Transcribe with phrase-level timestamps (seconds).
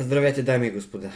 [0.00, 1.10] Здравейте, дами и господа!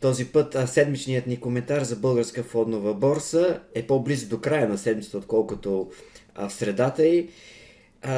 [0.00, 5.18] Този път седмичният ни коментар за българска фондова борса е по-близо до края на седмицата,
[5.18, 5.90] отколкото
[6.36, 7.28] в средата й.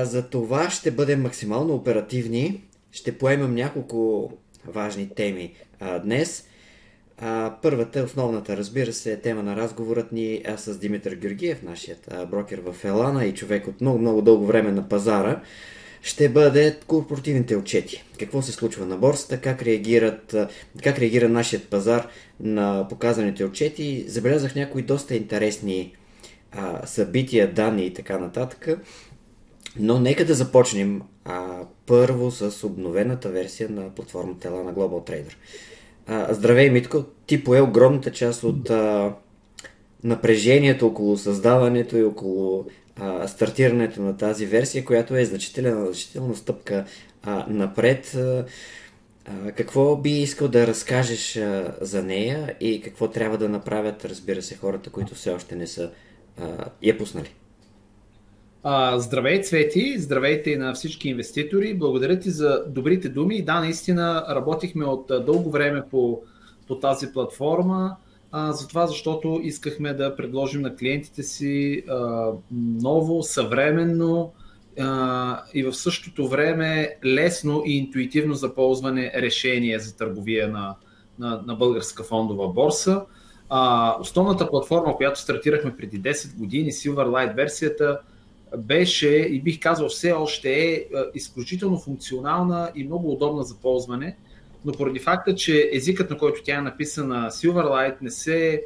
[0.02, 2.62] За това ще бъдем максимално оперативни.
[2.92, 4.32] Ще поемам няколко
[4.66, 5.54] важни теми
[6.04, 6.46] днес.
[7.62, 12.84] Първата, основната, разбира се, е тема на разговорът ни с Димитър Георгиев, нашият брокер в
[12.84, 15.42] Елана и човек от много-много дълго време на пазара
[16.02, 18.04] ще бъде корпоративните отчети.
[18.18, 20.36] Какво се случва на борсата, как, реагират,
[20.82, 22.08] как реагира нашият пазар
[22.40, 24.04] на показаните отчети.
[24.08, 25.92] Забелязах някои доста интересни
[26.52, 28.68] а, събития, данни и така нататък.
[29.78, 35.34] Но нека да започнем а, първо с обновената версия на платформата Elana Global Trader.
[36.06, 37.04] А, здравей, Митко!
[37.26, 39.14] Ти пое огромната част от а,
[40.04, 42.66] напрежението около създаването и около
[43.00, 46.84] а, стартирането на тази версия, която е значителна, значителна стъпка
[47.22, 48.14] а, напред.
[48.14, 48.44] А,
[49.56, 54.56] какво би искал да разкажеш а, за нея и какво трябва да направят, разбира се,
[54.56, 55.90] хората, които все още не са
[56.40, 57.34] а, я пуснали?
[58.62, 59.98] А, здравей, Цвети!
[59.98, 61.74] Здравейте на всички инвеститори!
[61.74, 63.42] Благодаря ти за добрите думи.
[63.42, 66.22] Да, наистина работихме от дълго време по,
[66.68, 67.96] по тази платформа
[68.38, 74.32] а, затова защото искахме да предложим на клиентите си а, ново, съвременно
[74.80, 80.74] а, и в същото време лесно и интуитивно за ползване решение за търговия на,
[81.18, 83.04] на, на българска фондова борса.
[83.48, 88.00] А, основната платформа, която стартирахме преди 10 години, Silverlight версията,
[88.58, 94.16] беше и бих казал все още е изключително функционална и много удобна за ползване
[94.66, 98.64] но поради факта, че езикът, на който тя е написана, Silverlight, не се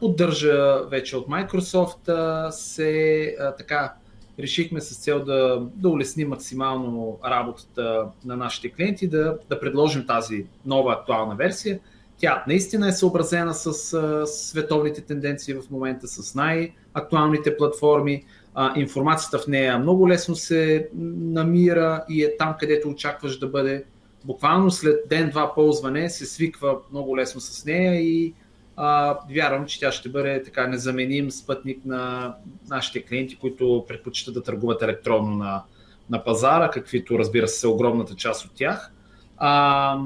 [0.00, 3.94] поддържа вече от Microsoft, се така
[4.38, 10.46] решихме с цел да, да улесним максимално работата на нашите клиенти, да, да предложим тази
[10.66, 11.80] нова актуална версия.
[12.18, 18.24] Тя наистина е съобразена с, с световните тенденции в момента, с най-актуалните платформи.
[18.54, 20.88] А, информацията в нея много лесно се
[21.20, 23.84] намира и е там, където очакваш да бъде
[24.26, 28.34] буквално след ден-два ползване се свиква много лесно с нея и
[28.76, 32.34] а, вярвам, че тя ще бъде така незаменим спътник на
[32.68, 35.62] нашите клиенти, които предпочитат да търгуват електронно на,
[36.10, 38.92] на пазара, каквито разбира се огромната част от тях.
[39.36, 39.98] А,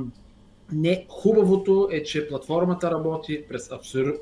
[0.73, 3.71] не, хубавото е, че платформата работи през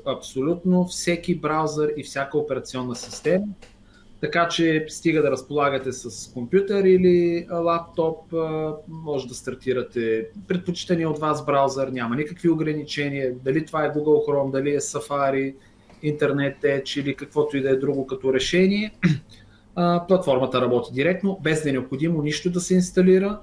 [0.05, 3.45] абсолютно всеки браузър и всяка операционна система.
[4.21, 8.33] Така че стига да разполагате с компютър или лаптоп,
[8.87, 14.51] може да стартирате предпочитания от вас браузър, няма никакви ограничения, дали това е Google Chrome,
[14.51, 15.55] дали е Safari,
[16.03, 18.93] Internet Edge или каквото и да е друго като решение.
[20.07, 23.39] Платформата работи директно, без да е необходимо нищо да се инсталира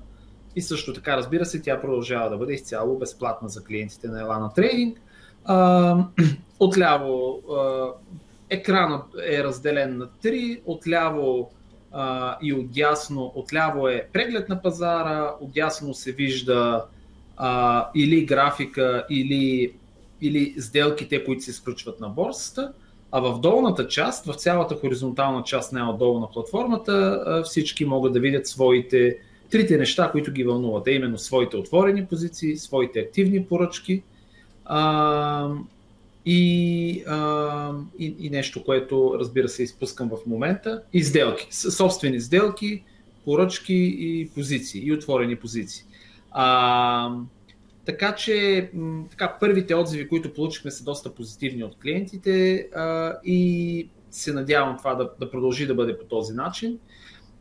[0.56, 4.58] и също така, разбира се, тя продължава да бъде изцяло безплатна за клиентите на Elana
[4.58, 4.94] Trading.
[6.60, 7.42] Отляво
[8.50, 11.50] Екранът е разделен на три, отляво
[11.92, 13.32] а, и отдясно.
[13.34, 16.84] Отляво е преглед на пазара, отдясно се вижда
[17.36, 19.72] а, или графика, или,
[20.20, 22.72] или сделките, които се изключват на борсата.
[23.12, 28.46] А в долната част, в цялата хоризонтална част най-отдолу на платформата, всички могат да видят
[28.46, 29.18] своите
[29.50, 34.02] трите неща, които ги вълнуват, а именно своите отворени позиции, своите активни поръчки
[36.26, 42.84] и, а, и, и нещо, което разбира се изпускам в момента, и сделки, собствени сделки,
[43.24, 45.84] поръчки и позиции, и отворени позиции.
[46.30, 47.10] А,
[47.84, 48.70] така че
[49.10, 54.94] така, първите отзиви, които получихме са доста позитивни от клиентите а, и се надявам това
[54.94, 56.78] да, да продължи да бъде по този начин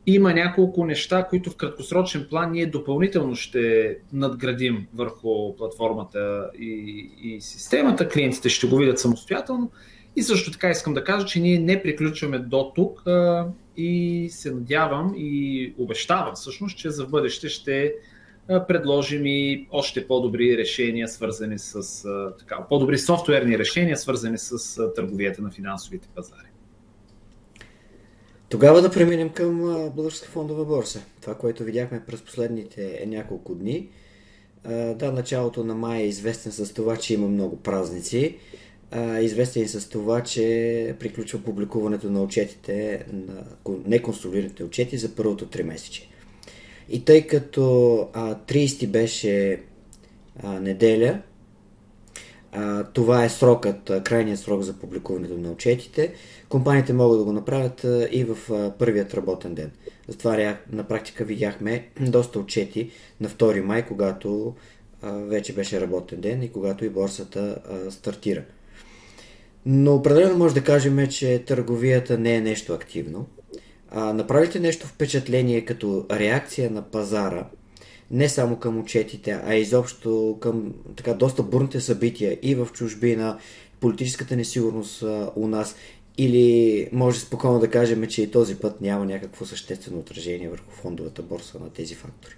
[0.07, 7.41] има няколко неща, които в краткосрочен план ние допълнително ще надградим върху платформата и, и
[7.41, 8.09] системата.
[8.09, 9.71] Клиентите ще го видят самостоятелно.
[10.15, 14.51] И също така искам да кажа, че ние не приключваме до тук а, и се
[14.51, 17.93] надявам и обещавам всъщност, че за бъдеще ще
[18.47, 22.03] предложим и още по-добри решения, свързани с
[22.39, 26.47] така, по-добри софтуерни решения, свързани с търговията на финансовите пазари.
[28.49, 29.59] Тогава да преминем към
[29.95, 31.01] Българска фондова борса.
[31.21, 33.89] Това, което видяхме през последните няколко дни.
[34.95, 38.37] Да, началото на май е известен с това, че има много празници.
[39.21, 43.43] Известен и с това, че приключва публикуването на отчетите, на
[43.85, 46.09] неконсолидираните отчети за първото три месече.
[46.89, 47.61] И тъй като
[48.13, 49.61] 30 беше
[50.43, 51.21] неделя,
[52.93, 56.13] това е срокът, крайният срок за публикуването на отчетите,
[56.49, 58.37] компаниите могат да го направят и в
[58.79, 59.71] първият работен ден.
[60.07, 62.91] Затова на практика видяхме доста отчети
[63.21, 64.55] на 2 май, когато
[65.03, 67.57] вече беше работен ден и когато и борсата
[67.89, 68.43] стартира.
[69.65, 73.25] Но определено може да кажем, че търговията не е нещо активно.
[73.95, 77.47] Направите нещо впечатление като реакция на пазара,
[78.11, 83.37] не само към отчетите, а изобщо към така доста бурните събития и в чужбина,
[83.79, 85.75] политическата несигурност а, у нас
[86.17, 91.21] или може спокойно да кажем, че и този път няма някакво съществено отражение върху фондовата
[91.21, 92.35] борса на тези фактори?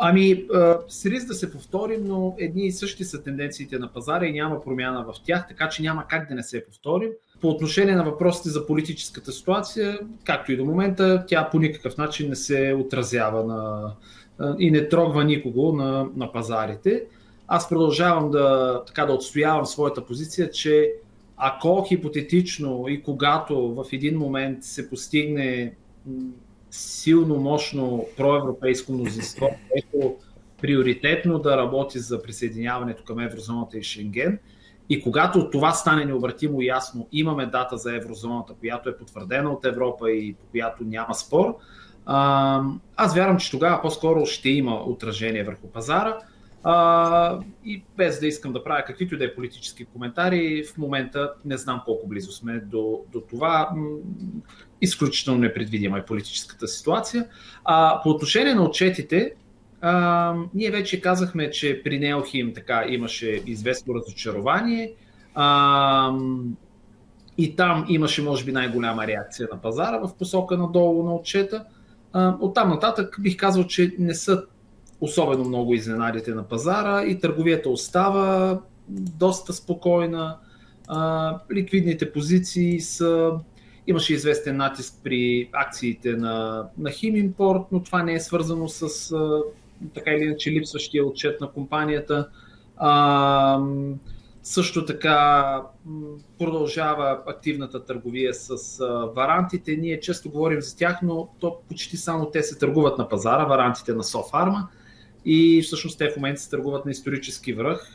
[0.00, 0.46] Ами,
[0.88, 4.64] с риск да се повторим, но едни и същи са тенденциите на пазара и няма
[4.64, 7.10] промяна в тях, така че няма как да не се повторим.
[7.40, 12.28] По отношение на въпросите за политическата ситуация, както и до момента, тя по никакъв начин
[12.28, 13.92] не се отразява на,
[14.58, 17.04] и не трогва никого на, на пазарите.
[17.48, 20.92] Аз продължавам да, така, да отстоявам своята позиция, че
[21.36, 25.74] ако хипотетично и когато в един момент се постигне
[26.70, 30.16] силно, мощно проевропейско мнозинство, което
[30.60, 34.38] приоритетно да работи за присъединяването към еврозоната и Шенген,
[34.88, 40.10] и когато това стане необратимо ясно, имаме дата за еврозоната, която е потвърдена от Европа
[40.10, 41.56] и по която няма спор,
[42.96, 46.18] аз вярвам, че тогава по-скоро ще има отражение върху пазара.
[46.64, 51.32] А, и без да искам да правя каквито и да е политически коментари, в момента
[51.44, 53.70] не знам колко близо сме до, до това.
[54.80, 57.26] Изключително непредвидима е политическата ситуация.
[57.64, 59.34] А, по отношение на отчетите,
[59.80, 64.92] а, ние вече казахме, че при Неохим така имаше известно разочарование.
[65.34, 66.12] А,
[67.38, 71.64] и там имаше, може би, най-голяма реакция на пазара в посока надолу на отчета.
[72.40, 74.44] От там нататък бих казал, че не са
[75.00, 80.36] особено много изненадите на пазара и търговията остава доста спокойна.
[81.52, 83.32] ликвидните позиции са.
[83.86, 89.14] Имаше известен натиск при акциите на, на Химимпорт, но това не е свързано с
[89.94, 92.28] така или иначе липсващия отчет на компанията.
[92.76, 93.60] А,
[94.48, 95.62] също така
[96.38, 98.78] продължава активната търговия с
[99.16, 99.76] варантите.
[99.76, 103.94] Ние често говорим за тях, но то почти само те се търгуват на пазара, варантите
[103.94, 104.68] на Софарма
[105.24, 107.94] и всъщност те в момента се търгуват на исторически връх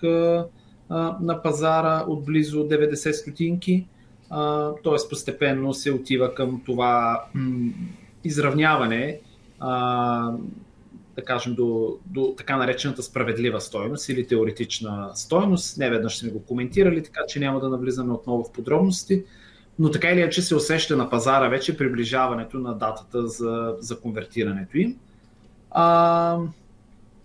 [1.21, 3.88] на пазара от близо 90 стотинки,
[4.83, 5.09] т.е.
[5.09, 7.25] постепенно се отива към това
[8.23, 9.19] изравняване
[11.15, 15.77] да кажем, до, до така наречената справедлива стойност или теоретична стойност.
[15.77, 19.24] Не веднъж сме го коментирали, така че няма да навлизаме отново в подробности.
[19.80, 24.77] Но така или иначе се усеща на пазара вече приближаването на датата за, за конвертирането
[24.77, 24.98] им.
[25.71, 26.38] А,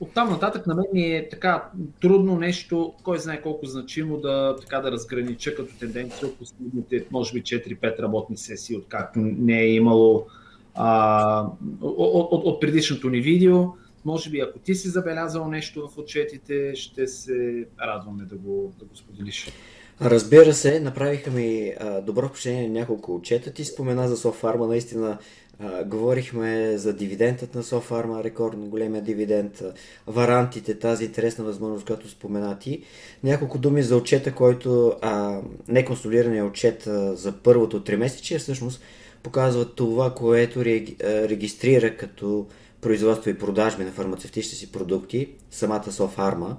[0.00, 1.64] от там нататък на мен е така
[2.00, 7.32] трудно нещо, кой знае колко значимо да, така да разгранича като тенденция от последните, може
[7.32, 10.26] би 4-5 работни сесии, откакто не е имало
[10.75, 11.47] а,
[11.81, 13.65] от, от, от предишното ни видео.
[14.05, 18.85] Може би ако ти си забелязал нещо в отчетите, ще се радваме да го, да
[18.85, 19.53] го споделиш.
[20.00, 23.53] Разбира се, направиха ми а, добро впечатление няколко отчета.
[23.53, 25.19] Ти спомена за Софарма, наистина
[25.59, 29.62] а, говорихме за дивидендът на Софарма, рекордно големия дивиденд,
[30.06, 32.82] варантите, тази интересна възможност, която спомена ти.
[33.25, 38.81] Няколко думи за отчета, който а, неконсолирания отчет а, за първото тримесечие, всъщност
[39.28, 42.46] показва това, което регистрира като
[42.80, 46.56] производство и продажби на фармацевтични си продукти самата Софарма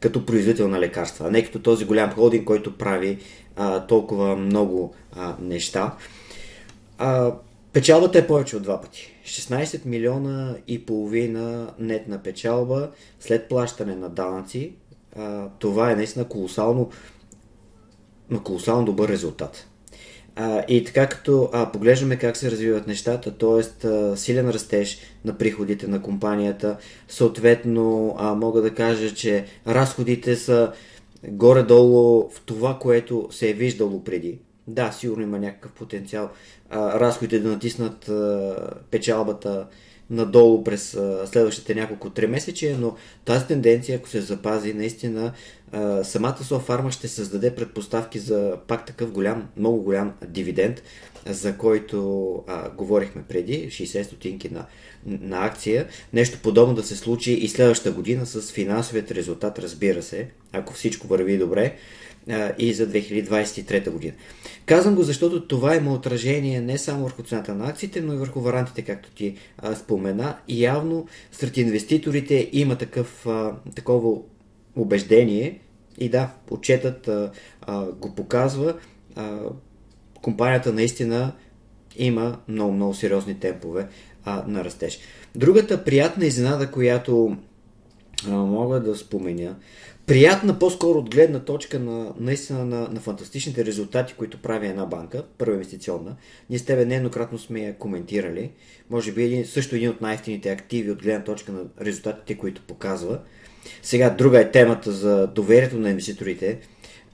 [0.00, 3.18] като производител на лекарства, а не като този голям холдинг, който прави
[3.56, 5.96] а, толкова много а, неща.
[6.98, 7.34] А,
[7.72, 9.12] печалбата е повече от два пъти.
[9.26, 14.72] 16 милиона и половина нетна печалба след плащане на данъци.
[15.16, 16.90] А, това е наистина колосално,
[18.44, 19.71] колосално добър резултат.
[20.36, 23.62] А, и така като а, поглеждаме как се развиват нещата, т.е.
[24.16, 26.76] силен растеж на приходите на компанията,
[27.08, 30.72] съответно а, мога да кажа, че разходите са
[31.28, 34.38] горе-долу в това, което се е виждало преди.
[34.66, 36.30] Да, сигурно има някакъв потенциал
[36.70, 38.56] а, разходите да натиснат а,
[38.90, 39.66] печалбата
[40.12, 45.32] надолу през а, следващите няколко три месече, но тази тенденция, ако се запази, наистина
[45.72, 50.82] а, самата Софарма ще създаде предпоставки за пак такъв голям, много голям дивиденд,
[51.26, 54.66] за който а, говорихме преди, 60 стотинки на,
[55.06, 55.86] на акция.
[56.12, 61.06] Нещо подобно да се случи и следващата година с финансовият резултат, разбира се, ако всичко
[61.06, 61.76] върви добре
[62.58, 64.12] и за 2023 година.
[64.66, 68.40] Казвам го, защото това има отражение не само върху цената на акциите, но и върху
[68.40, 70.36] варантите, както ти а, спомена.
[70.48, 74.18] И явно сред инвеститорите има такъв, а, такова
[74.76, 75.58] убеждение
[75.98, 78.74] и да, отчетът а, а, го показва.
[79.16, 79.38] А,
[80.22, 81.32] компанията наистина
[81.96, 83.88] има много, много сериозни темпове
[84.24, 84.98] а, на растеж.
[85.34, 87.36] Другата приятна изненада, която
[88.28, 89.56] а, мога да споменя.
[90.06, 95.24] Приятна по-скоро от гледна точка на наистина на, на фантастичните резултати, които прави една банка,
[95.38, 96.16] първа инвестиционна.
[96.50, 98.50] Ние с тебе нееднократно сме я коментирали.
[98.90, 103.20] Може би един, също един от най-ефтините активи от гледна точка на резултатите, които показва.
[103.82, 106.58] Сега друга е темата за доверието на инвеститорите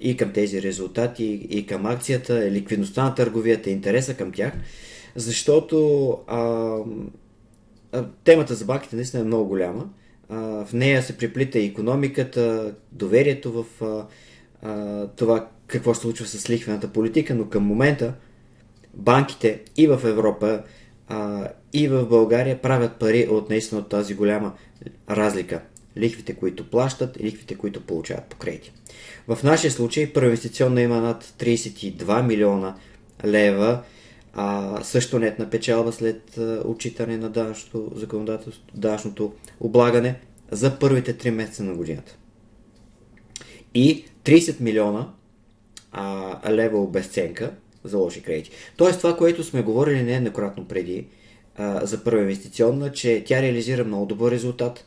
[0.01, 4.53] и към тези резултати, и към акцията, ликвидността на търговията, интереса към тях,
[5.17, 6.77] защото а,
[7.93, 9.89] а, темата за банките наистина е много голяма.
[10.31, 13.65] В нея се приплита и економиката, доверието в
[15.17, 18.15] това какво се случва с лихвената политика, но към момента
[18.95, 20.63] банките и в Европа,
[21.73, 24.53] и в България правят пари от наистина от тази голяма
[25.11, 25.63] разлика.
[25.97, 28.73] Лихвите, които плащат и лихвите, които получават по кредити.
[29.29, 32.75] В нашия случай първа инвестиционна има над 32 милиона
[33.25, 33.83] лева,
[34.33, 40.21] а също нетна печалба след отчитане на данъчното законодателство, данъчното облагане
[40.51, 42.17] за първите 3 месеца на годината.
[43.75, 45.09] И 30 милиона
[45.93, 47.51] а, лева обесценка
[47.85, 48.51] за лоши кредити.
[48.77, 51.07] Тоест това, което сме говорили нееднократно преди
[51.57, 54.87] а, за първа инвестиционна, че тя реализира много добър резултат,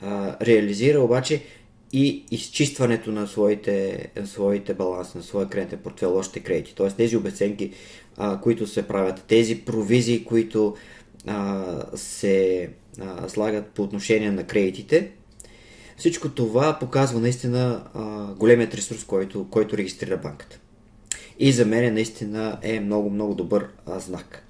[0.00, 1.42] а, реализира обаче
[1.92, 6.74] и изчистването на своите, на своите баланси, на своя кредитен портфел, лошите кредити.
[6.74, 6.88] Т.е.
[6.88, 7.72] тези обесценки,
[8.16, 10.76] а, които се правят, тези провизии, които
[11.26, 15.10] а, се а, слагат по отношение на кредитите,
[15.96, 20.58] всичко това показва наистина а, големият ресурс, който, който регистрира банката.
[21.38, 24.44] И за мен наистина е много, много добър а, знак.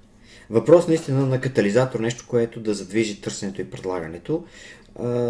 [0.49, 4.43] Въпрос наистина на катализатор, нещо, което да задвижи търсенето и предлагането.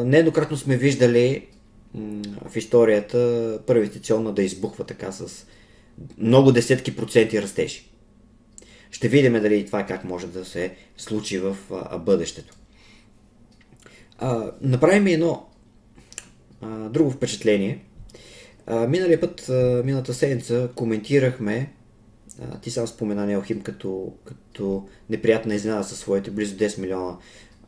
[0.05, 1.47] Нееднократно сме виждали
[2.49, 3.89] в историята първа
[4.33, 5.45] да избухва така с
[6.17, 7.89] много десетки проценти растежи.
[8.91, 12.53] Ще видим дали това как може да се случи в а, бъдещето.
[14.17, 15.45] А, направим едно
[16.61, 17.79] а, друго впечатление.
[18.65, 21.73] А, миналия път, а, миналата седмица, коментирахме,
[22.41, 27.17] а, ти сам спомена Неохим като, като неприятна изненада със своите близо 10 милиона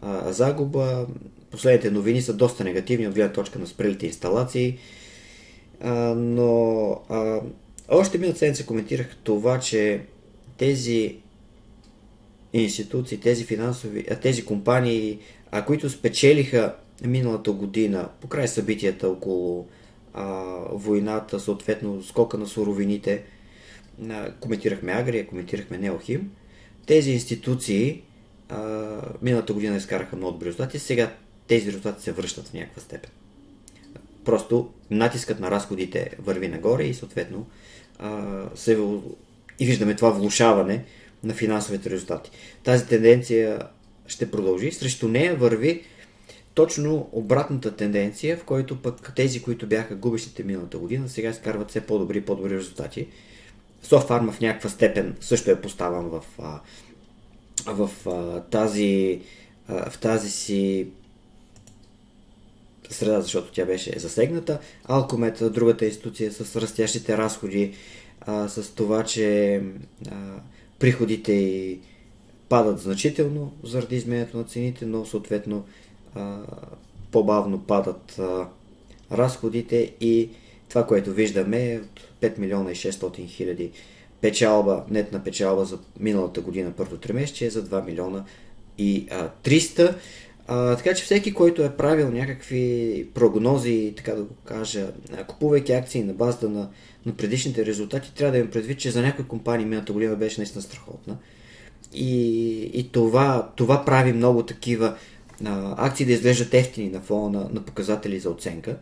[0.02, 1.08] а, загуба.
[1.52, 4.78] Последните новини са доста негативни от гледна точка на спрелите инсталации.
[5.82, 7.42] А, но а,
[7.90, 10.02] още миналата седмица коментирах това, че
[10.58, 11.18] тези
[12.54, 15.20] институции, тези финансови, тези компании,
[15.52, 19.68] а, които спечелиха миналата година по край събитията около
[20.14, 20.26] а,
[20.72, 23.24] войната, съответно скока на суровините,
[24.10, 26.32] а, коментирахме Агрия, коментирахме Неохим,
[26.86, 28.02] тези институции
[28.50, 31.14] а, миналата година изкараха много добри резултати, сега
[31.48, 33.12] тези резултати се връщат в някаква степен.
[34.26, 37.46] Просто натискът на разходите върви нагоре и съответно
[38.00, 38.78] а, се,
[39.60, 40.84] и виждаме това влушаване
[41.24, 42.32] на финансовите резултати.
[42.64, 43.60] Тази тенденция
[44.08, 44.72] ще продължи.
[44.72, 45.84] Срещу нея върви
[46.54, 51.82] точно обратната тенденция, в който пък тези, които бяха губещите миналата година, сега изкарват все
[51.82, 53.08] по-добри и по-добри резултати.
[53.84, 56.24] Софарма в някаква степен също е поставен в,
[57.66, 59.22] в, в тази,
[59.68, 60.88] в тази си
[62.90, 64.60] среда, защото тя беше засегната.
[64.86, 67.74] Алкомет, другата институция с растящите разходи,
[68.28, 69.62] а, с това, че
[70.12, 70.16] а,
[70.80, 71.80] приходите и
[72.50, 75.66] падат значително заради изменението на цените, но съответно
[76.16, 76.40] а,
[77.12, 78.48] по-бавно падат а,
[79.12, 80.30] разходите и
[80.70, 83.72] това, което виждаме е от 5 милиона и 600 хиляди
[84.22, 88.24] печалба, нетна печалба за миналата година първото тримесечие за 2 милиона
[88.78, 89.96] и а, 300.
[90.48, 94.92] А, така че всеки, който е правил някакви прогнози, така да го кажа,
[95.28, 96.70] купувайки акции на базата на,
[97.08, 100.62] на предишните резултати, трябва да има предвид, че за някои компании миналата година беше наистина
[100.62, 101.18] страхотна.
[101.94, 104.96] И, и това, това прави много такива
[105.46, 108.78] а, акции да изглеждат ефтини на фона на, на показатели за оценка.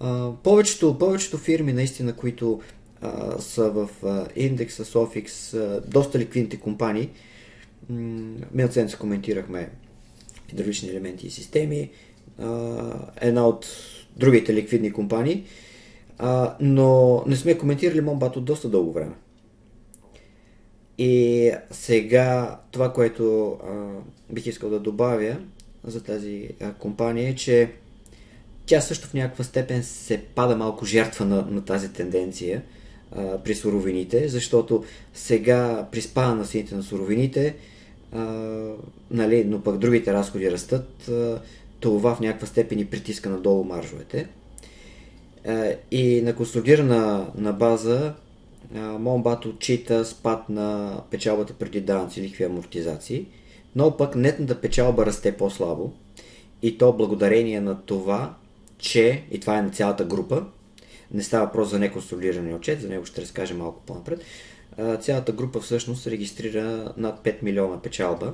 [0.00, 2.60] А, повечето, повечето фирми, наистина, които
[3.00, 3.88] а, са в
[4.36, 7.10] индекса Sofix, а, доста ликвидните компании,
[7.88, 9.70] миналата седмица коментирахме
[10.50, 11.90] хидравлични елементи и системи,
[12.38, 13.66] а, една от
[14.16, 15.44] другите ликвидни компании,
[16.24, 19.14] а, но не сме коментирали Момбат от доста дълго време.
[20.98, 23.88] И сега това, което а,
[24.32, 25.36] бих искал да добавя
[25.84, 27.70] за тази а, компания е, че
[28.66, 32.62] тя също в някаква степен се пада малко жертва на, на тази тенденция
[33.12, 37.56] а, при суровините, защото сега при спада на цените на суровините,
[38.12, 38.24] а,
[39.10, 41.40] нали, но пък другите разходи растат, а,
[41.80, 44.28] това в някаква степен и притиска надолу маржовете.
[45.46, 48.14] А, и на консолидирана на база
[48.74, 53.26] Момбат отчита спад на печалбата преди данъци, лихви, амортизации,
[53.76, 55.92] но пък нетната печалба расте по-слабо
[56.62, 58.34] и то благодарение на това,
[58.78, 60.44] че, и това е на цялата група,
[61.10, 64.20] не става въпрос за неконсолидирания отчет, за него ще разкажем малко по-напред,
[65.00, 68.32] цялата група всъщност регистрира над 5 милиона печалба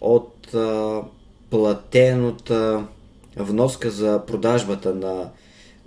[0.00, 0.54] от
[1.50, 2.86] платената
[3.36, 5.30] вноска за продажбата на,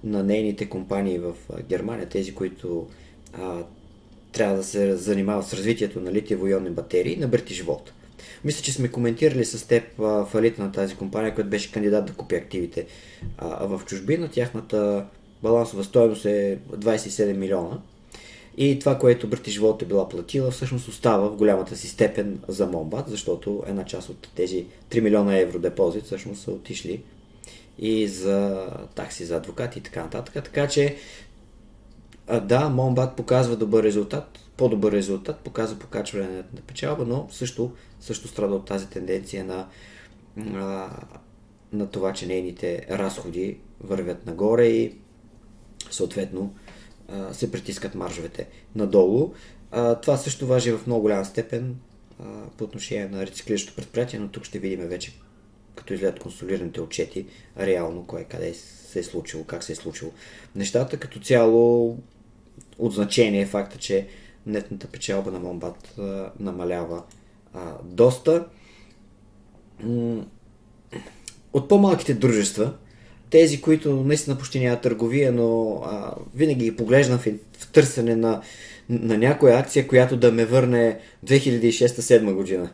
[0.08, 1.34] на нейните компании в
[1.70, 2.88] Германия, тези, които
[3.34, 3.64] а,
[4.32, 7.90] трябва да се занимават с развитието на литиево-ионни батерии на British Volt.
[8.44, 9.84] Мисля, че сме коментирали с теб
[10.28, 12.86] фалита на тази компания, която беше кандидат да купи активите
[13.38, 14.30] а, в чужбина.
[14.30, 15.06] Тяхната
[15.44, 17.80] балансова стоеност е 27 милиона.
[18.58, 22.68] И това, което British Volt е била платила, всъщност остава в голямата си степен за
[22.68, 27.02] Момбат, защото една част от тези 3 милиона евро депозит всъщност са отишли
[27.80, 30.34] и за такси за адвокати и така нататък.
[30.34, 30.98] Така че,
[32.42, 38.56] да, Момбат показва добър резултат, по-добър резултат, показва покачване на печалба, но също, също страда
[38.56, 39.68] от тази тенденция на,
[41.74, 44.98] на това, че нейните разходи вървят нагоре и
[45.92, 46.54] съответно
[47.32, 49.34] се притискат маржовете надолу.
[50.02, 51.76] Това също важи в много голяма степен
[52.58, 55.14] по отношение на рециклиращото предприятие, но тук ще видим вече,
[55.78, 57.26] като изгледат консолираните отчети,
[57.60, 60.12] реално кое къде се е случило, как се е случило.
[60.56, 61.98] Нещата като цяло
[62.80, 64.08] от значение е факта, че
[64.46, 65.96] нетната печалба на Момбат
[66.40, 67.04] намалява
[67.54, 68.46] а, доста.
[71.54, 72.74] От по-малките дружества,
[73.30, 78.42] тези, които наистина почти нямат търговия, но а, винаги ги поглеждам в, в търсене на,
[78.90, 82.72] на някоя акция, която да ме върне 2006-2007 година.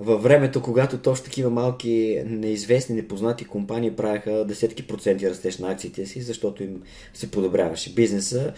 [0.00, 6.06] Във времето, когато точно такива малки, неизвестни, непознати компании правяха десетки проценти растеж на акциите
[6.06, 6.82] си, защото им
[7.14, 8.52] се подобряваше бизнеса,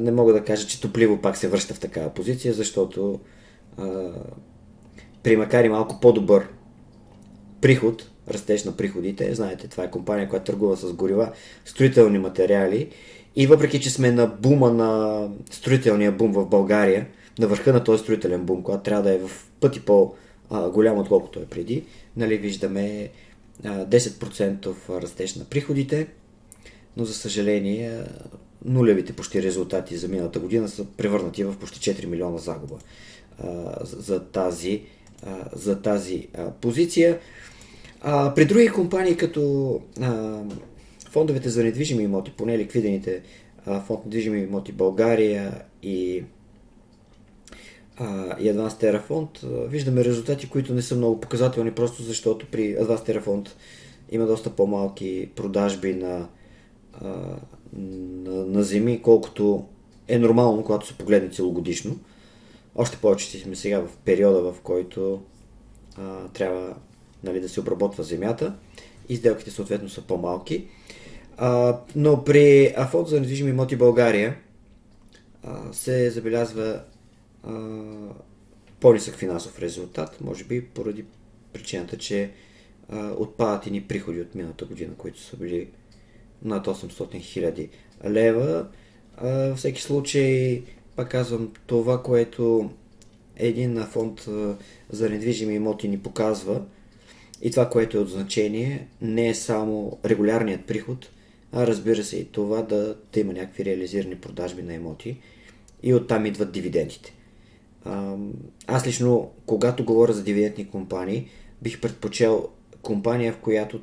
[0.00, 3.20] не мога да кажа, че топливо пак се връща в такава позиция, защото
[3.76, 4.12] а,
[5.22, 6.48] при макар и малко по-добър
[7.60, 9.34] приход, растеж на приходите.
[9.34, 11.32] Знаете, това е компания, която търгува с горива,
[11.64, 12.88] строителни материали.
[13.36, 17.06] И въпреки, че сме на бума на строителния бум в България,
[17.38, 19.80] на върха на този строителен бум, когато трябва да е в пъти
[20.50, 21.84] по-голям, отколкото е преди,
[22.16, 23.10] нали, виждаме
[23.64, 26.06] 10% растеж на приходите,
[26.96, 28.00] но за съжаление
[28.64, 32.78] нулевите почти резултати за миналата година са превърнати в почти 4 милиона загуба
[33.82, 34.82] за тази,
[35.52, 36.28] за тази
[36.60, 37.18] позиция.
[38.00, 40.40] А, при други компании, като а,
[41.10, 43.22] фондовете за недвижими имоти, поне ликвидените
[43.66, 46.24] а, фонд недвижими имоти България и
[48.38, 49.28] и Advanced Terra
[49.68, 53.50] виждаме резултати, които не са много показателни, просто защото при Advanced Terra
[54.10, 56.28] има доста по-малки продажби на,
[57.72, 59.64] на, на земи, колкото
[60.08, 61.98] е нормално, когато се погледне целогодишно.
[62.74, 65.22] Още повече сме сега в периода, в който
[65.96, 66.74] а, трябва
[67.24, 68.54] нали, да се обработва земята
[69.08, 70.68] и сделките съответно са по-малки.
[71.36, 74.36] А, но при Афот за недвижими имоти България
[75.42, 76.80] а, се забелязва
[78.80, 81.04] по-нисък финансов резултат, може би поради
[81.52, 82.30] причината, че
[82.88, 85.68] а, отпадат и ни приходи от миналата година, които са били
[86.42, 87.68] над 800 хиляди
[88.04, 88.66] лева.
[89.16, 90.62] А, всеки случай,
[90.96, 92.70] пак казвам, това, което
[93.36, 94.56] един фонд а,
[94.90, 96.62] за недвижими имоти ни показва,
[97.42, 101.10] и това, което е от значение, не е само регулярният приход,
[101.52, 105.16] а разбира се и това да, да има някакви реализирани продажби на имоти
[105.82, 107.14] и оттам идват дивидендите.
[108.66, 111.28] Аз лично, когато говоря за дивидендни компании,
[111.62, 112.48] бих предпочел
[112.82, 113.80] компания, в която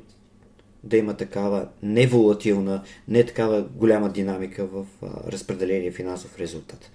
[0.84, 4.86] да има такава неволатилна, не такава голяма динамика в
[5.26, 6.90] разпределение финансов резултат.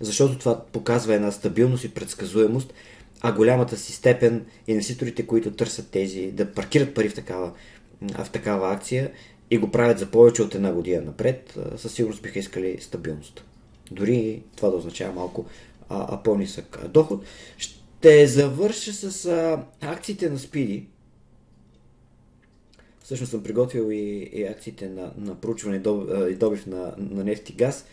[0.00, 2.74] Защото това показва една стабилност и предсказуемост,
[3.20, 7.52] а голямата си степен инвеститорите, които търсят тези, да паркират пари в такава,
[8.02, 9.10] в такава акция
[9.50, 13.44] и го правят за повече от една година напред, със сигурност биха искали стабилност.
[13.90, 15.46] Дори това да означава малко
[15.92, 17.24] а, а по-нисък доход.
[17.58, 20.86] Ще завърша с а, акциите на Спиди.
[23.04, 25.76] Всъщност съм приготвил и, и акциите на, на проучване
[26.30, 27.84] и добив на, на нефт и газ,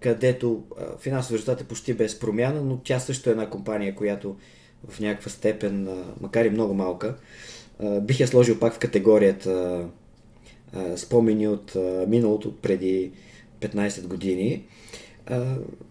[0.00, 0.64] където
[1.00, 4.36] финансово резултат е почти без промяна, но тя също е една компания, която
[4.88, 7.16] в някаква степен, макар и много малка,
[8.00, 9.84] бих я сложил пак в категорията
[10.96, 11.76] спомени от
[12.08, 13.12] миналото, от преди
[13.60, 14.64] 15 години.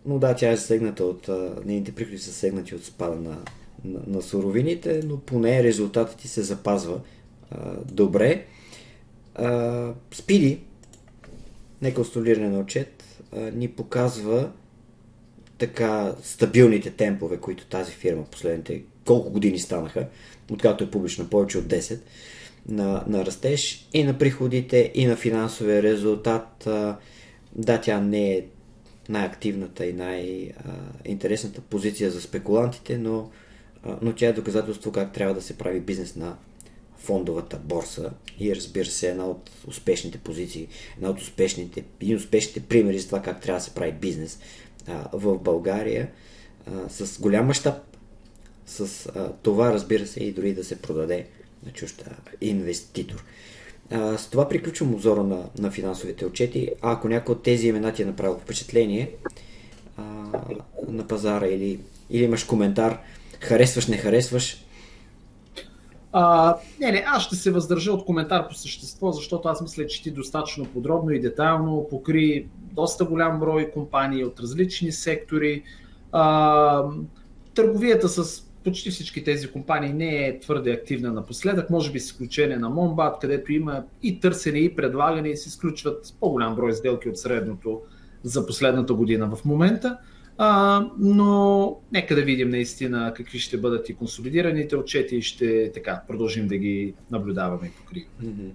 [0.05, 1.29] Но да, тя е засегната от...
[1.65, 3.37] Нейните приходи са засегнати от спада на,
[3.85, 6.99] на, на суровините, но поне резултатът ти се запазва
[7.85, 8.45] добре.
[10.11, 10.59] Спиди,
[11.81, 13.03] неконстолиране на отчет,
[13.53, 14.51] ни показва
[15.57, 20.07] така стабилните темпове, които тази фирма последните колко години станаха,
[20.51, 21.99] откакто е публична, повече от 10,
[22.69, 26.67] на, на растеж и на приходите, и на финансовия резултат.
[27.55, 28.45] Да, тя не е
[29.09, 33.31] най-активната и най-интересната позиция за спекулантите, но,
[34.01, 36.37] но тя е доказателство как трябва да се прави бизнес на
[36.97, 42.59] фондовата борса и разбира се една от успешните позиции, една от успешните, един от успешните
[42.59, 44.39] примери за това как трябва да се прави бизнес
[44.87, 46.11] а, в България
[46.65, 47.75] а, с голям мащаб,
[48.65, 51.27] с а, това разбира се и дори да се продаде
[51.65, 52.09] на чужд
[52.41, 53.23] инвеститор.
[53.91, 56.69] А, с това приключвам обзора на, на финансовите отчети.
[56.81, 59.11] А ако някой от тези имена ти е направил впечатление
[59.97, 60.03] а,
[60.87, 62.99] на пазара или, или имаш коментар,
[63.39, 64.65] харесваш, не харесваш,
[66.17, 70.03] а, не, не, аз ще се въздържа от коментар по същество, защото аз мисля, че
[70.03, 75.63] ти достатъчно подробно и детайлно покри доста голям брой компании от различни сектори.
[76.11, 76.83] А,
[77.55, 82.57] търговията с почти всички тези компании не е твърде активна напоследък, може би с изключение
[82.57, 87.17] на Момбат, където има и търсене, и предлагане и се изключват по-голям брой сделки от
[87.17, 87.81] средното
[88.23, 89.97] за последната година в момента.
[90.37, 96.01] А, но нека да видим наистина какви ще бъдат и консолидираните отчети и ще така
[96.07, 98.53] продължим да ги наблюдаваме и покриваме.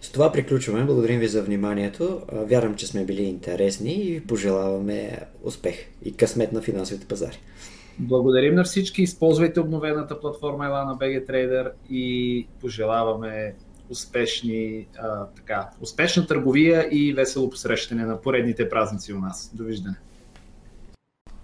[0.00, 0.84] С това приключваме.
[0.84, 2.22] Благодарим ви за вниманието.
[2.32, 7.38] Вярвам, че сме били интересни и пожелаваме успех и късмет на финансовите пазари.
[7.98, 9.02] Благодарим на всички.
[9.02, 13.54] Използвайте обновената платформа Elana BG Trader и пожелаваме
[13.88, 19.50] успешни, а, така, успешна търговия и весело посрещане на поредните празници у нас.
[19.54, 19.96] Довиждане!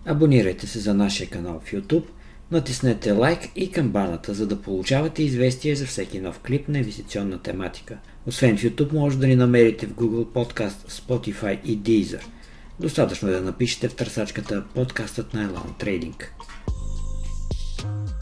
[0.07, 2.05] Абонирайте се за нашия канал в YouTube,
[2.51, 7.99] натиснете лайк и камбаната, за да получавате известия за всеки нов клип на инвестиционна тематика.
[8.27, 12.23] Освен в YouTube, може да ни намерите в Google Podcast, Spotify и Deezer.
[12.81, 16.25] Достатъчно е да напишете в търсачката подкастът на Elon Trading.
[17.81, 18.20] Thank you.